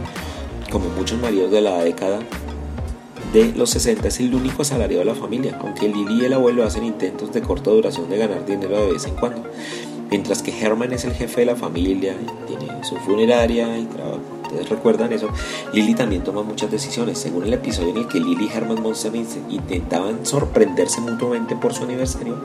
como 0.71 0.89
muchos 0.89 1.21
maridos 1.21 1.51
de 1.51 1.61
la 1.61 1.83
década 1.83 2.19
de 3.35 3.53
los 3.53 3.69
60, 3.71 4.07
es 4.07 4.19
el 4.21 4.33
único 4.33 4.61
asalariado 4.61 5.03
de 5.03 5.11
la 5.11 5.15
familia, 5.15 5.59
aunque 5.61 5.89
Lily 5.89 6.21
y 6.21 6.25
el 6.25 6.33
abuelo 6.33 6.63
hacen 6.63 6.85
intentos 6.85 7.33
de 7.33 7.41
corta 7.41 7.69
duración 7.69 8.09
de 8.09 8.17
ganar 8.17 8.45
dinero 8.45 8.79
de 8.79 8.93
vez 8.93 9.05
en 9.07 9.15
cuando. 9.15 9.43
Mientras 10.09 10.41
que 10.41 10.57
Herman 10.57 10.93
es 10.93 11.03
el 11.03 11.13
jefe 11.13 11.41
de 11.41 11.47
la 11.47 11.55
familia, 11.57 12.15
tiene 12.47 12.83
su 12.83 12.95
funeraria 12.97 13.77
y. 13.77 13.87
Ustedes 14.45 14.69
recuerdan 14.69 15.11
eso. 15.11 15.27
Lily 15.73 15.95
también 15.95 16.23
toma 16.23 16.43
muchas 16.43 16.69
decisiones. 16.71 17.17
Según 17.17 17.43
el 17.43 17.53
episodio 17.53 17.89
en 17.89 17.97
el 17.97 18.07
que 18.07 18.19
Lily 18.19 18.45
y 18.45 18.55
Herman 18.55 18.81
Monster 18.81 19.11
intentaban 19.49 20.25
sorprenderse 20.25 21.01
mutuamente 21.01 21.55
por 21.55 21.73
su 21.73 21.83
aniversario, 21.83 22.37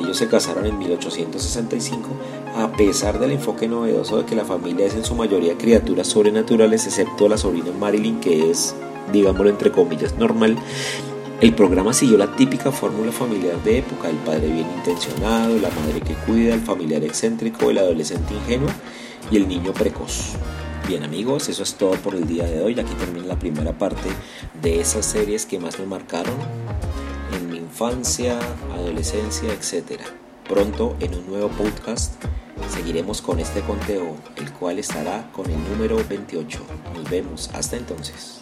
ellos 0.00 0.16
se 0.16 0.26
casaron 0.26 0.66
en 0.66 0.78
1865, 0.78 2.08
a 2.56 2.72
pesar 2.72 3.20
del 3.20 3.32
enfoque 3.32 3.68
novedoso 3.68 4.18
de 4.18 4.24
que 4.24 4.34
la 4.34 4.44
familia 4.44 4.86
es 4.86 4.94
en 4.94 5.04
su 5.04 5.14
mayoría 5.14 5.56
criaturas 5.56 6.08
sobrenaturales, 6.08 6.86
excepto 6.86 7.28
la 7.28 7.36
sobrina 7.36 7.70
Marilyn, 7.78 8.18
que 8.18 8.50
es, 8.50 8.74
digámoslo 9.10 9.48
entre 9.48 9.72
comillas, 9.72 10.16
normal. 10.18 10.56
El 11.40 11.54
programa 11.54 11.92
siguió 11.92 12.16
la 12.18 12.36
típica 12.36 12.70
fórmula 12.70 13.10
familiar 13.10 13.60
de 13.64 13.78
época, 13.78 14.08
el 14.08 14.16
padre 14.16 14.46
bien 14.46 14.66
intencionado, 14.76 15.58
la 15.58 15.70
madre 15.70 16.00
que 16.00 16.14
cuida, 16.14 16.54
el 16.54 16.60
familiar 16.60 17.02
excéntrico, 17.02 17.70
el 17.70 17.78
adolescente 17.78 18.32
ingenuo 18.34 18.68
y 19.30 19.38
el 19.38 19.48
niño 19.48 19.72
precoz. 19.72 20.36
Bien 20.86 21.02
amigos, 21.02 21.48
eso 21.48 21.64
es 21.64 21.74
todo 21.74 21.92
por 21.92 22.14
el 22.14 22.26
día 22.26 22.44
de 22.44 22.60
hoy. 22.62 22.78
Aquí 22.78 22.94
termina 22.94 23.26
la 23.26 23.38
primera 23.38 23.72
parte 23.72 24.08
de 24.62 24.80
esas 24.80 25.04
series 25.04 25.46
que 25.46 25.58
más 25.58 25.78
me 25.80 25.86
marcaron 25.86 26.34
en 27.36 27.50
mi 27.50 27.56
infancia, 27.56 28.38
adolescencia, 28.72 29.52
etc. 29.52 30.00
Pronto 30.48 30.96
en 31.00 31.14
un 31.14 31.26
nuevo 31.26 31.48
podcast 31.48 32.22
seguiremos 32.68 33.22
con 33.22 33.38
este 33.38 33.60
conteo, 33.62 34.16
el 34.36 34.52
cual 34.52 34.78
estará 34.78 35.30
con 35.32 35.50
el 35.50 35.58
número 35.70 35.96
28. 36.08 36.58
Nos 36.94 37.10
vemos, 37.10 37.50
hasta 37.52 37.76
entonces. 37.76 38.41